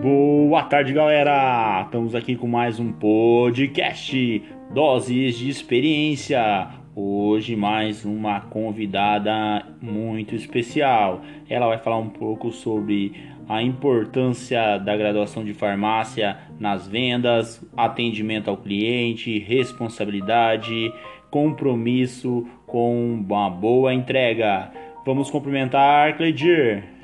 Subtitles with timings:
[0.00, 1.82] Boa tarde, galera!
[1.84, 4.42] Estamos aqui com mais um podcast
[4.72, 6.68] Doses de Experiência.
[6.96, 11.20] Hoje, mais uma convidada muito especial.
[11.50, 13.12] Ela vai falar um pouco sobre
[13.46, 20.90] a importância da graduação de farmácia nas vendas, atendimento ao cliente, responsabilidade,
[21.30, 24.70] compromisso com uma boa entrega.
[25.04, 26.99] Vamos cumprimentar Cleidir.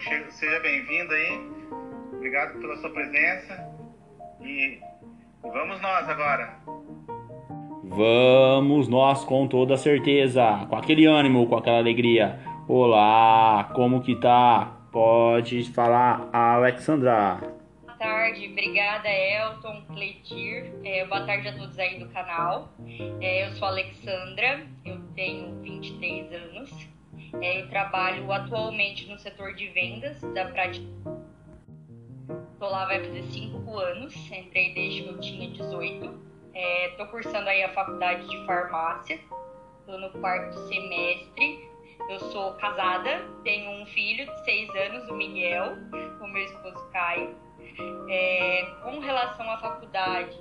[0.00, 1.40] Seja bem-vindo aí.
[2.12, 3.68] Obrigado pela sua presença.
[4.40, 4.78] E
[5.42, 6.56] vamos nós agora.
[7.82, 12.38] Vamos nós com toda certeza, com aquele ânimo, com aquela alegria.
[12.68, 14.72] Olá, como que tá?
[14.92, 17.40] Pode falar, Alexandra.
[17.82, 20.72] Boa tarde, obrigada Elton, Cleitir.
[20.84, 22.72] É, boa tarde a todos aí do canal.
[23.20, 26.97] É, eu sou a Alexandra, eu tenho 23 anos.
[27.40, 30.86] É, trabalho atualmente no setor de vendas da prática.
[32.52, 36.04] Estou lá vai fazer 5 anos, entrei desde que eu tinha 18.
[36.54, 39.20] Estou é, cursando aí a faculdade de farmácia,
[39.80, 41.68] estou no quarto semestre.
[42.08, 45.76] Eu sou casada, tenho um filho de 6 anos, o Miguel,
[46.18, 47.36] com meu esposo Caio.
[48.08, 50.36] É, com relação à faculdade,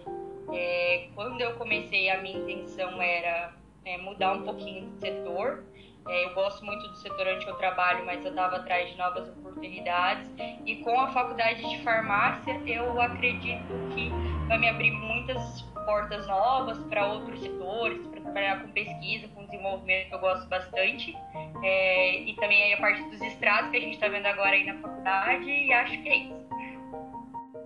[0.53, 3.53] é, quando eu comecei, a minha intenção era
[3.85, 5.63] é, mudar um pouquinho de setor.
[6.09, 9.27] É, eu gosto muito do setor onde eu trabalho, mas eu estava atrás de novas
[9.29, 10.29] oportunidades.
[10.65, 14.09] E com a faculdade de farmácia, eu acredito que
[14.47, 20.09] vai me abrir muitas portas novas para outros setores, para trabalhar com pesquisa, com desenvolvimento
[20.09, 21.15] que eu gosto bastante.
[21.63, 24.75] É, e também a parte dos estrados que a gente está vendo agora aí na
[24.75, 26.46] faculdade, e acho que é isso.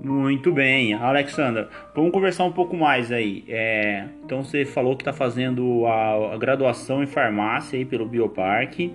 [0.03, 3.43] Muito bem, Alexandra, vamos conversar um pouco mais aí.
[3.47, 8.91] É, então você falou que está fazendo a, a, graduação em farmácia aí pelo Bioparque.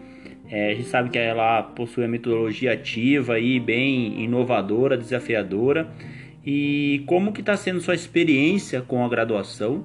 [0.51, 5.89] É, a gente sabe que ela possui a metodologia ativa e bem inovadora, desafiadora.
[6.45, 9.85] E como que está sendo sua experiência com a graduação?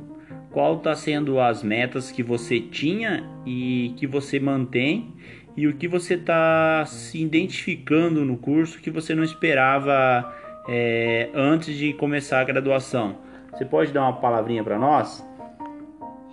[0.49, 5.13] Qual está sendo as metas que você tinha e que você mantém?
[5.55, 11.75] E o que você está se identificando no curso que você não esperava é, antes
[11.75, 13.17] de começar a graduação.
[13.51, 15.25] Você pode dar uma palavrinha para nós?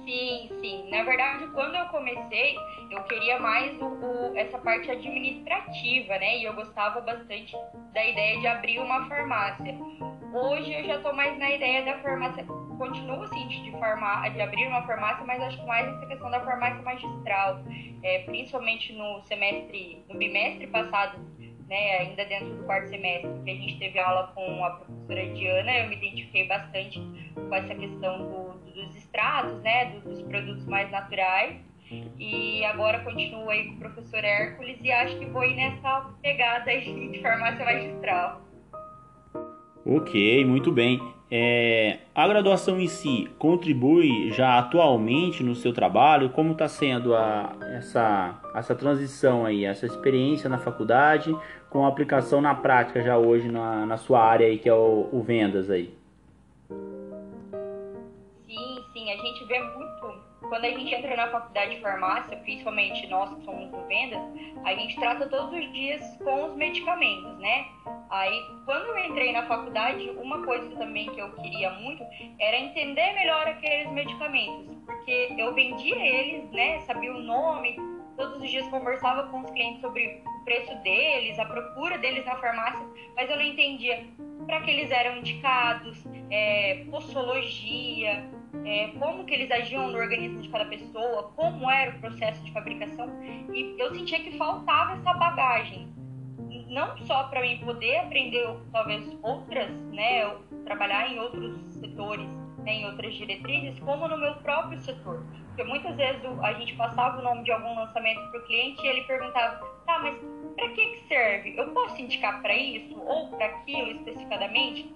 [0.05, 0.89] Sim, sim.
[0.91, 2.56] Na verdade, quando eu comecei,
[2.91, 6.38] eu queria mais o, o, essa parte administrativa, né?
[6.38, 7.55] E eu gostava bastante
[7.93, 9.77] da ideia de abrir uma farmácia.
[10.33, 12.44] Hoje eu já estou mais na ideia da farmácia,
[12.78, 16.41] continuo assim de, farmá, de abrir uma farmácia, mas acho que mais essa questão da
[16.41, 17.61] farmácia magistral,
[18.03, 21.19] é, principalmente no semestre, no bimestre passado,
[21.69, 25.79] né, ainda dentro do quarto semestre, que a gente teve aula com a professora Diana,
[25.79, 27.01] eu me identifiquei bastante
[27.34, 31.56] com essa questão do, dos extratos, né, dos produtos mais naturais.
[32.19, 36.71] E agora continuo aí com o professor Hércules e acho que vou ir nessa pegada
[36.71, 38.43] aí de farmácia magistral.
[39.87, 41.00] Ok, muito bem.
[41.31, 46.31] É, a graduação em si contribui já atualmente no seu trabalho?
[46.31, 51.35] Como está sendo a, essa, essa transição aí, essa experiência na faculdade
[51.71, 55.23] com aplicação na prática já hoje na, na sua área aí, que é o, o
[55.23, 55.95] vendas aí?
[58.47, 59.89] Sim, sim, a gente vê muito
[60.49, 64.21] quando a gente entra na faculdade de farmácia, principalmente nós que somos do vendas,
[64.65, 67.67] a gente trata todos os dias com os medicamentos, né?
[68.11, 72.03] Aí, quando eu entrei na faculdade, uma coisa também que eu queria muito
[72.39, 76.81] era entender melhor aqueles medicamentos, porque eu vendia eles, né?
[76.81, 77.77] Sabia o nome,
[78.17, 82.86] todos os dias conversava com os clientes sobre preço deles, a procura deles na farmácia,
[83.14, 84.03] mas eu não entendia
[84.47, 88.25] para que eles eram indicados, é, postologia,
[88.64, 92.50] é, como que eles agiam no organismo de cada pessoa, como era o processo de
[92.53, 93.10] fabricação,
[93.53, 95.92] e eu sentia que faltava essa bagagem,
[96.69, 102.26] não só para mim poder aprender talvez outras, né, trabalhar em outros setores,
[102.64, 105.22] né, em outras diretrizes, como no meu próprio setor.
[105.48, 108.88] Porque muitas vezes a gente passava o nome de algum lançamento para o cliente e
[108.88, 111.55] ele perguntava, tá, mas para que, que serve?
[111.56, 114.93] Eu posso indicar para isso ou para aquilo especificadamente?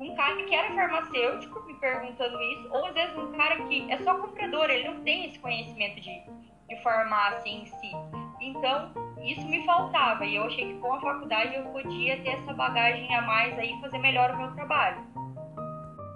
[0.00, 3.98] um cara que era farmacêutico me perguntando isso, ou às vezes um cara que é
[3.98, 6.10] só comprador, ele não tem esse conhecimento de,
[6.68, 7.90] de farmácia em si.
[8.40, 8.90] Então,
[9.24, 13.12] isso me faltava e eu achei que com a faculdade eu podia ter essa bagagem
[13.14, 14.98] a mais aí e fazer melhor o meu trabalho.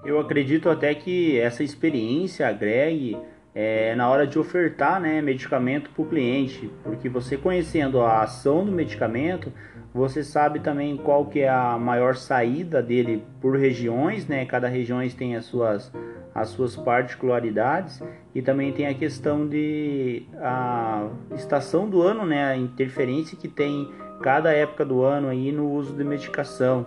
[0.05, 3.19] Eu acredito até que essa experiência agregue
[3.55, 8.65] é, na hora de ofertar né, medicamento para o cliente, porque você conhecendo a ação
[8.65, 9.53] do medicamento,
[9.93, 14.45] você sabe também qual que é a maior saída dele por regiões, né?
[14.45, 15.93] Cada região tem as suas,
[16.33, 18.01] as suas particularidades
[18.33, 22.53] e também tem a questão de a estação do ano, né?
[22.53, 23.91] A interferência que tem
[24.23, 26.87] cada época do ano aí no uso de medicação.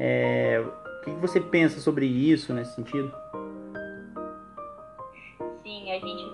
[0.00, 0.60] É,
[1.00, 3.21] o que você pensa sobre isso nesse sentido?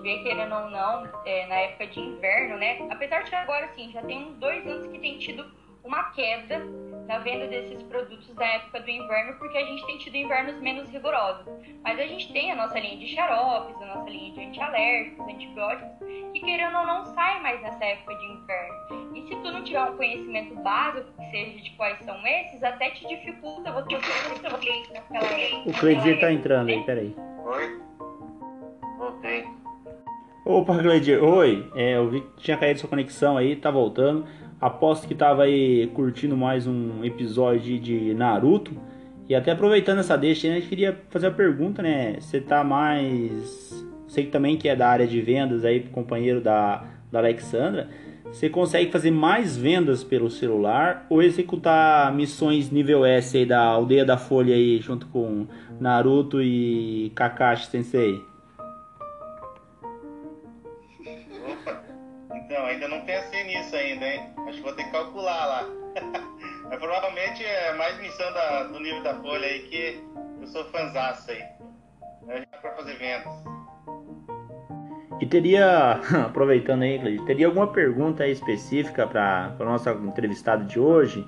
[0.09, 2.79] Vê querendo ou não, é, na época de inverno, né?
[2.89, 5.45] Apesar de agora, sim, já tem uns dois anos que tem tido
[5.83, 6.59] uma queda
[7.07, 10.89] na venda desses produtos da época do inverno, porque a gente tem tido invernos menos
[10.89, 11.45] rigorosos.
[11.83, 16.07] Mas a gente tem a nossa linha de xaropes, a nossa linha de antialérgicos, antibióticos,
[16.33, 19.15] que querendo ou não saem mais nessa época de inverno.
[19.15, 22.91] E se tu não tiver um conhecimento básico, que seja de quais são esses, até
[22.91, 25.69] te dificulta você você naquela época.
[25.69, 27.15] O Cleidir tá entrando aí, peraí.
[27.45, 27.81] Oi?
[28.97, 29.58] Voltei.
[30.51, 31.67] Opa, Cleidir, oi.
[31.75, 34.25] É, eu vi que tinha caído sua conexão aí, tá voltando.
[34.59, 38.71] Aposto que tava aí curtindo mais um episódio de Naruto.
[39.27, 42.15] E até aproveitando essa deixa, a gente queria fazer a pergunta, né?
[42.19, 43.85] Você tá mais.
[44.07, 47.87] Sei que também que é da área de vendas aí, companheiro da, da Alexandra.
[48.25, 54.03] Você consegue fazer mais vendas pelo celular ou executar missões nível S aí da aldeia
[54.03, 55.45] da Folha aí junto com
[55.79, 58.28] Naruto e Kakashi Sensei?
[68.89, 70.03] Nível da Folha aí que
[70.41, 71.43] eu sou fanzaço aí.
[72.27, 73.33] É para fazer vendas.
[75.21, 75.91] E teria,
[76.25, 81.27] aproveitando aí, Cleiton, teria alguma pergunta específica para o nosso entrevistado de hoje?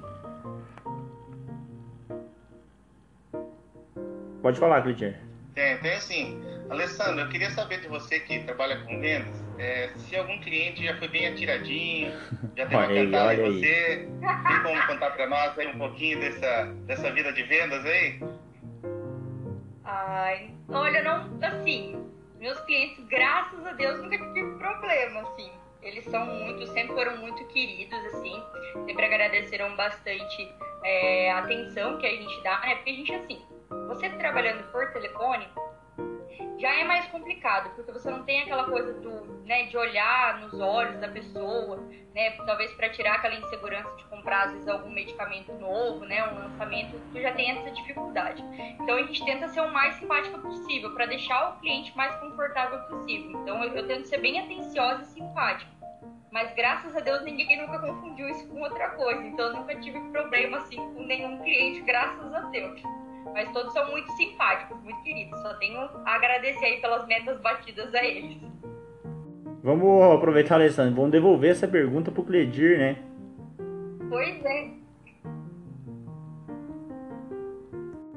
[4.42, 5.14] Pode falar, Cleiton.
[5.54, 6.42] Tem, tem sim.
[6.70, 10.98] Alessandro, eu queria saber de você que trabalha com vendas, é, se algum cliente já
[10.98, 12.12] foi bem atiradinho,
[12.56, 14.08] já deu uma cantada em você,
[14.48, 18.20] tem como contar para nós aí um pouquinho dessa, dessa vida de vendas aí?
[19.84, 22.02] Ai, olha, não, assim,
[22.40, 25.52] meus clientes, graças a Deus, nunca tive problema, assim.
[25.82, 28.42] Eles são muito, sempre foram muito queridos, assim,
[28.86, 30.48] sempre agradeceram bastante
[30.84, 32.76] é, a atenção que a gente dá, né?
[32.76, 33.42] Porque a gente, assim,
[33.88, 35.48] você trabalhando por telefone,
[36.60, 40.60] já é mais complicado, porque você não tem aquela coisa do, né, de olhar nos
[40.60, 41.78] olhos da pessoa,
[42.14, 46.36] né, talvez para tirar aquela insegurança de comprar às vezes algum medicamento novo, né, um
[46.36, 48.44] lançamento, tu já tem essa dificuldade.
[48.80, 52.80] Então a gente tenta ser o mais simpática possível para deixar o cliente mais confortável
[52.84, 53.32] possível.
[53.42, 55.72] Então eu, eu tento ser bem atenciosa e simpática.
[56.32, 59.22] Mas graças a Deus ninguém nunca confundiu isso com outra coisa.
[59.24, 62.82] Então eu nunca tive problema assim com nenhum cliente, graças a Deus.
[63.34, 65.40] Mas todos são muito simpáticos, muito queridos.
[65.42, 68.51] Só tenho a agradecer aí pelas metas batidas a eles.
[69.64, 70.96] Vamos aproveitar, Alessandro.
[70.96, 72.98] Vamos devolver essa pergunta pro Cledir, né?
[74.10, 74.70] Pois é.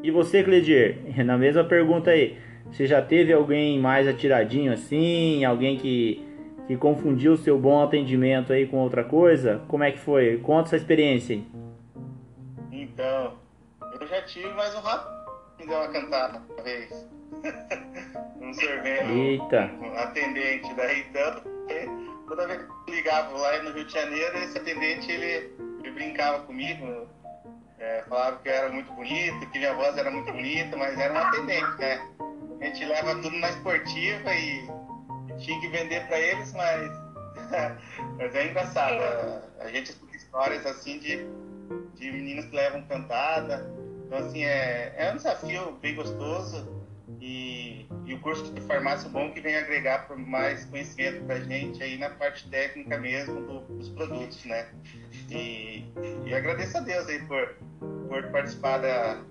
[0.02, 0.98] E você, Cledir?
[1.24, 2.38] Na mesma pergunta aí.
[2.70, 5.44] Você já teve alguém mais atiradinho assim?
[5.44, 6.26] Alguém que,
[6.66, 9.62] que confundiu o seu bom atendimento aí com outra coisa?
[9.68, 10.38] Como é que foi?
[10.38, 11.44] Conta essa experiência aí.
[12.72, 13.34] Então,
[14.00, 15.08] eu já tive, mas um rato
[15.58, 17.08] me deu uma cantada uma vez.
[18.40, 19.10] Um sorvete.
[19.10, 19.70] Eita.
[19.80, 21.42] Um atendente daí, então.
[22.28, 26.42] Toda vez que eu ligava lá no Rio de Janeiro, esse atendente ele, ele brincava
[26.44, 27.08] comigo.
[27.78, 31.12] É, falava que eu era muito bonito, que minha voz era muito bonita, mas era
[31.12, 32.08] um atendente, né?
[32.60, 34.66] A gente leva tudo na esportiva e,
[35.28, 36.90] e tinha que vender para eles, mas,
[38.16, 38.94] mas é engraçado.
[38.94, 41.26] A, a gente escuta histórias assim de,
[41.96, 43.70] de meninas que levam cantada,
[44.06, 46.73] então, assim, é, é um desafio bem gostoso
[47.24, 51.82] e, e o curso de farmácia bom que vem agregar mais conhecimento para a gente
[51.82, 54.68] aí na parte técnica mesmo do, dos produtos, né?
[55.30, 55.86] E,
[56.26, 57.56] e agradeço a Deus aí por,
[58.08, 59.22] por participar da,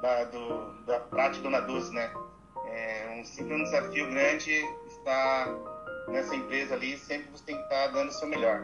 [0.00, 2.10] da, do, da prática na Dulce, né?
[2.66, 4.50] É um, sempre um desafio grande
[4.86, 5.54] estar
[6.08, 8.62] nessa empresa ali, sempre você tem que estar dando o seu melhor.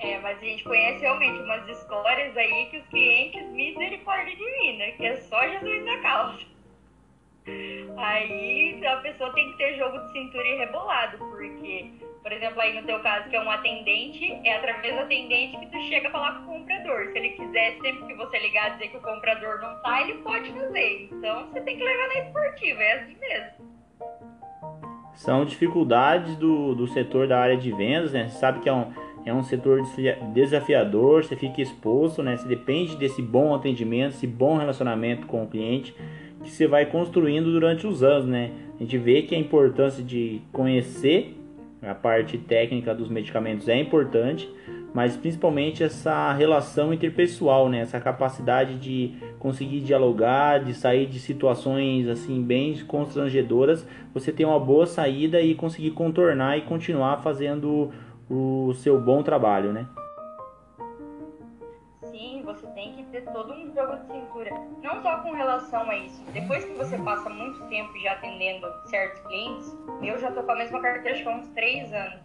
[0.00, 4.90] É, mas a gente conhece realmente umas histórias aí que os clientes, misericórdia divina, né?
[4.90, 6.55] que é só Jesus na causa.
[7.96, 11.90] Aí a pessoa tem que ter jogo de cintura e rebolado, porque,
[12.22, 15.66] por exemplo, aí no teu caso, que é um atendente, é através do atendente que
[15.66, 17.12] tu chega a falar com o comprador.
[17.12, 20.50] Se ele quiser, sempre que você ligar dizer que o comprador não tá, ele pode
[20.50, 21.08] fazer.
[21.12, 23.76] Então você tem que levar na esportiva, é assim mesmo.
[25.14, 28.28] São dificuldades do, do setor da área de vendas, né?
[28.28, 28.92] Você sabe que é um
[29.24, 29.82] é um setor
[30.32, 32.36] desafiador, você fica exposto, né?
[32.36, 35.92] Você depende desse bom atendimento, esse bom relacionamento com o cliente
[36.42, 38.52] que você vai construindo durante os anos, né?
[38.76, 41.36] A gente vê que a importância de conhecer
[41.82, 44.48] a parte técnica dos medicamentos é importante,
[44.92, 47.80] mas principalmente essa relação interpessoal, né?
[47.80, 54.58] Essa capacidade de conseguir dialogar, de sair de situações assim bem constrangedoras, você ter uma
[54.58, 57.90] boa saída e conseguir contornar e continuar fazendo
[58.28, 59.86] o seu bom trabalho, né?
[63.16, 64.50] Ter todo um jogo de cintura.
[64.82, 66.22] Não só com relação a isso.
[66.32, 70.56] Depois que você passa muito tempo já atendendo certos clientes, eu já tô com a
[70.56, 72.20] mesma carteira há uns três anos.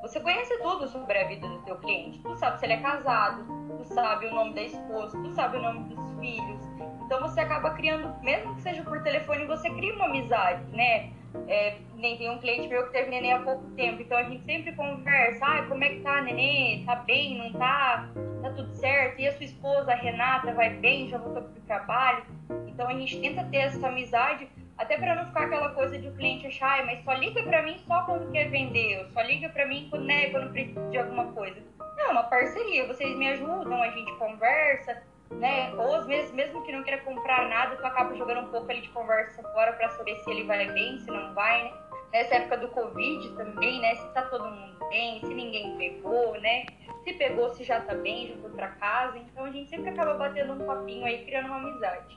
[0.00, 2.18] Você conhece tudo sobre a vida do teu cliente.
[2.20, 3.44] Tu sabe se ele é casado,
[3.76, 6.60] tu sabe o nome da esposa, tu sabe o nome dos filhos.
[7.04, 11.10] Então você acaba criando, mesmo que seja por telefone, você cria uma amizade, né?
[11.48, 14.44] É, nem tem um cliente meu que teve neném há pouco tempo, então a gente
[14.44, 16.84] sempre conversa, ah, como é que tá, neném?
[16.84, 18.08] Tá bem, não tá?
[18.42, 19.20] Tá tudo certo?
[19.20, 21.08] E a sua esposa, a Renata, vai bem?
[21.08, 22.24] Já voltou pro trabalho?
[22.66, 26.14] Então a gente tenta ter essa amizade, até para não ficar aquela coisa de o
[26.14, 29.88] cliente achar, mas só liga para mim só quando quer vender, só liga para mim
[29.90, 31.56] quando, né, quando precisa de alguma coisa.
[31.96, 35.74] Não, é uma parceria, vocês me ajudam, a gente conversa, né?
[35.74, 38.80] Ou às vezes, mesmo que não queira comprar nada, tu acaba jogando um pouco ali
[38.80, 41.72] de conversa fora para saber se ele vai bem, se não vai, né?
[42.12, 43.94] Nessa época do Covid também, né?
[43.96, 46.66] Se tá todo mundo bem, se ninguém pegou, né?
[47.04, 49.18] Se pegou, se já tá bem, já foi pra casa.
[49.18, 52.16] Então a gente sempre acaba batendo um papinho aí, criando uma amizade.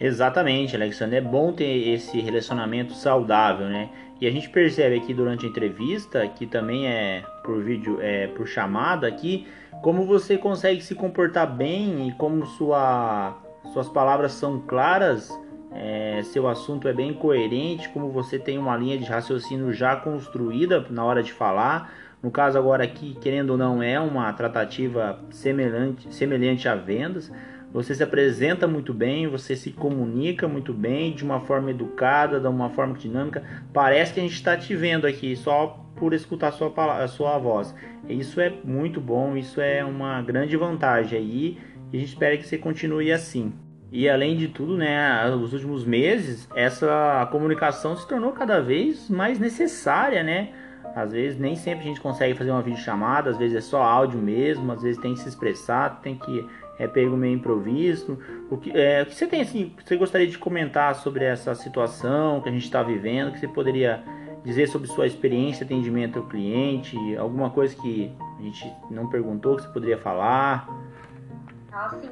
[0.00, 1.16] Exatamente, Alexandre.
[1.16, 3.90] É bom ter esse relacionamento saudável, né?
[4.20, 8.46] E a gente percebe aqui durante a entrevista, que também é por vídeo, é por
[8.46, 9.46] chamada aqui,
[9.82, 13.36] como você consegue se comportar bem e como sua,
[13.72, 15.30] suas palavras são claras,
[15.72, 20.86] é, seu assunto é bem coerente, como você tem uma linha de raciocínio já construída
[20.88, 21.92] na hora de falar.
[22.22, 27.30] No caso agora aqui, querendo ou não, é uma tratativa semelhante, semelhante a vendas.
[27.74, 32.46] Você se apresenta muito bem, você se comunica muito bem, de uma forma educada, de
[32.46, 33.42] uma forma dinâmica.
[33.72, 37.36] Parece que a gente está te vendo aqui só por escutar a sua, a sua
[37.36, 37.74] voz.
[38.08, 41.58] Isso é muito bom, isso é uma grande vantagem aí
[41.92, 43.52] e a gente espera que você continue assim.
[43.90, 49.40] E além de tudo, né, nos últimos meses, essa comunicação se tornou cada vez mais
[49.40, 50.52] necessária, né?
[50.94, 54.20] Às vezes nem sempre a gente consegue fazer uma videochamada, às vezes é só áudio
[54.20, 56.48] mesmo, às vezes tem que se expressar, tem que
[56.78, 58.18] é pego meio improviso.
[58.50, 62.40] O que, é, o que você tem assim, você gostaria de comentar sobre essa situação
[62.40, 64.02] que a gente está vivendo, que você poderia
[64.44, 69.56] dizer sobre sua experiência de atendimento ao cliente, alguma coisa que a gente não perguntou
[69.56, 70.68] que você poderia falar?
[71.72, 72.10] Ah, sim.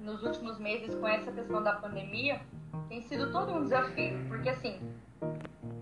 [0.00, 2.40] Nos últimos meses, com essa questão da pandemia,
[2.88, 4.80] tem sido todo um desafio, porque assim,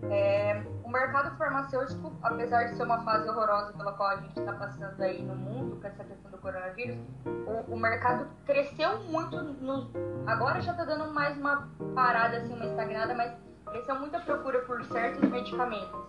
[0.09, 0.61] é,
[0.93, 5.23] mercado farmacêutico, apesar de ser uma fase horrorosa pela qual a gente está passando aí
[5.23, 9.35] no mundo, com essa questão do coronavírus, o, o mercado cresceu muito.
[9.41, 9.91] No,
[10.27, 13.33] agora já está dando mais uma parada, assim, uma estagnada, mas
[13.65, 15.99] cresceu muita procura por certos medicamentos.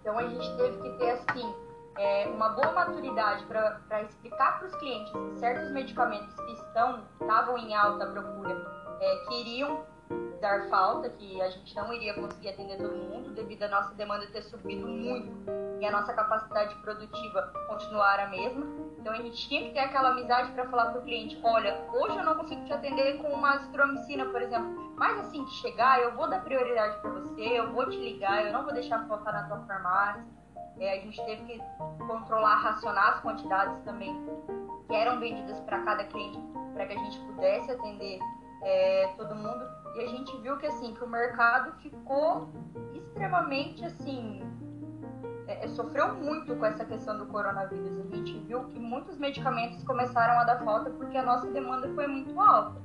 [0.00, 1.54] Então a gente teve que ter, assim,
[1.96, 7.56] é, uma boa maturidade para explicar para os clientes que certos medicamentos que estão estavam
[7.56, 8.56] em alta procura
[9.00, 9.84] é, queriam
[10.44, 14.26] dar falta, que a gente não iria conseguir atender todo mundo devido à nossa demanda
[14.26, 15.32] ter subido muito
[15.80, 18.66] e a nossa capacidade produtiva continuar a mesma.
[18.98, 22.18] Então a gente tinha que ter aquela amizade para falar para o cliente, olha, hoje
[22.18, 26.14] eu não consigo te atender com uma azitromicina, por exemplo, mas assim que chegar eu
[26.14, 29.44] vou dar prioridade para você, eu vou te ligar, eu não vou deixar faltar na
[29.44, 30.22] tua farmácia.
[30.78, 31.62] É, a gente teve que
[32.06, 34.12] controlar, racionar as quantidades também
[34.88, 36.38] que eram vendidas para cada cliente,
[36.74, 38.18] para que a gente pudesse atender
[38.62, 39.83] é, todo mundo.
[39.94, 42.48] E a gente viu que assim que o mercado ficou
[42.94, 44.42] extremamente assim
[45.46, 47.98] é, é, sofreu muito com essa questão do coronavírus.
[47.98, 52.06] A gente viu que muitos medicamentos começaram a dar falta porque a nossa demanda foi
[52.06, 52.82] muito alta.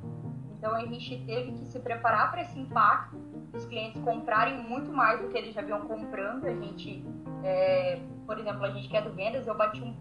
[0.57, 3.17] Então a gente teve que se preparar para esse impacto,
[3.53, 6.45] os clientes comprarem muito mais do que eles já vinham comprando.
[6.45, 7.03] A gente,
[7.43, 9.95] é, por exemplo, a gente quer do vendas, eu bati um,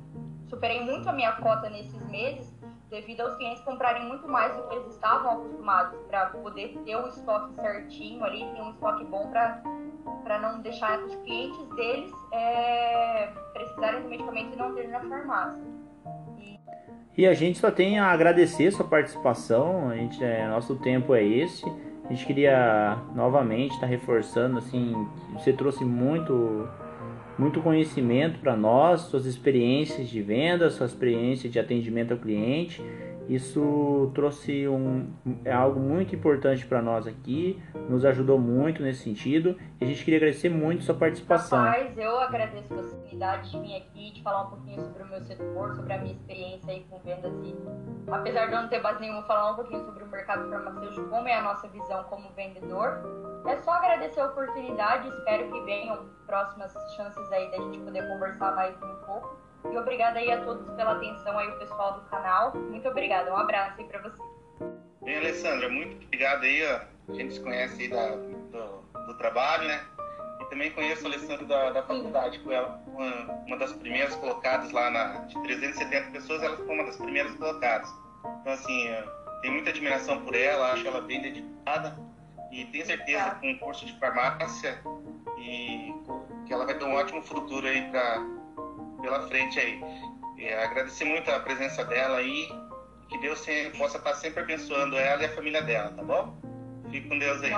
[0.49, 2.58] superei muito a minha cota nesses meses
[2.91, 7.07] devido aos clientes comprarem muito mais do que eles estavam acostumados para poder ter o
[7.09, 14.03] estoque certinho ali, ter um estoque bom para não deixar os clientes deles é, precisarem
[14.03, 15.63] do medicamento e não ter na farmácia.
[16.39, 16.59] E...
[17.17, 17.27] e...
[17.27, 21.65] a gente só tem a agradecer sua participação, a gente, é, nosso tempo é esse.
[22.05, 24.95] A gente queria novamente estar tá reforçando assim,
[25.35, 26.67] você trouxe muito
[27.39, 32.83] muito conhecimento para nós, suas experiências de venda, sua experiência de atendimento ao cliente.
[33.29, 35.13] Isso trouxe um,
[35.45, 40.03] é algo muito importante para nós aqui, nos ajudou muito nesse sentido e a gente
[40.03, 41.63] queria agradecer muito sua participação.
[41.63, 45.21] Rapaz, eu agradeço a possibilidade de vir aqui, de falar um pouquinho sobre o meu
[45.21, 47.55] setor, sobre a minha experiência aí com vendas e,
[48.11, 51.29] apesar de eu não ter base nenhuma, falar um pouquinho sobre o mercado farmacêutico, como
[51.29, 53.03] é a nossa visão como vendedor.
[53.47, 58.55] É só agradecer a oportunidade, espero que venham próximas chances aí da gente poder conversar
[58.55, 59.48] mais um pouco.
[59.65, 62.55] E obrigada aí a todos pela atenção aí, o pessoal do canal.
[62.55, 64.23] Muito obrigada, um abraço aí para você.
[65.03, 67.13] Bem, Alessandra, muito obrigado aí, ó.
[67.13, 69.81] A gente se conhece aí da, do, do trabalho, né?
[70.41, 74.71] E também conheço a Alessandra da, da faculdade, com ela, uma, uma das primeiras colocadas
[74.71, 77.89] lá na, de 370 pessoas, ela foi uma das primeiras colocadas.
[78.41, 78.89] Então, assim,
[79.41, 81.97] tenho muita admiração por ela, acho ela bem dedicada
[82.51, 83.35] e tenho certeza tá.
[83.37, 84.83] com o curso de farmácia
[85.39, 85.95] e
[86.47, 88.21] que ela vai ter um ótimo futuro aí pra,
[89.01, 89.81] pela frente aí.
[90.65, 92.49] Agradecer muito a presença dela aí,
[93.09, 93.45] que Deus
[93.77, 96.37] possa estar sempre abençoando ela e a família dela, tá bom?
[96.91, 97.53] Fique com Deus aí.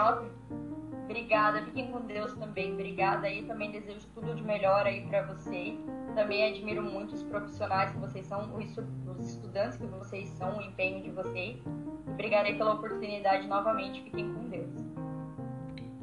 [1.05, 2.73] Obrigada, fiquem com Deus também.
[2.73, 5.77] Obrigada aí, também desejo tudo de melhor aí para vocês.
[6.15, 11.03] Também admiro muito os profissionais que vocês são, os estudantes que vocês são, o empenho
[11.03, 11.61] de vocês.
[12.07, 14.03] Obrigada pela oportunidade novamente.
[14.05, 14.71] Fiquem com Deus.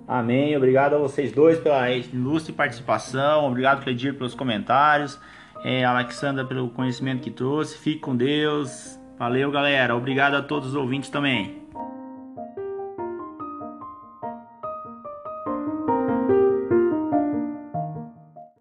[0.07, 0.55] Amém.
[0.55, 3.45] Obrigado a vocês dois pela ilustre participação.
[3.45, 5.19] Obrigado, Cledir, pelos comentários.
[5.65, 7.77] É, Alexandra, pelo conhecimento que trouxe.
[7.77, 8.97] Fique com Deus.
[9.19, 9.95] Valeu, galera.
[9.95, 11.66] Obrigado a todos os ouvintes também.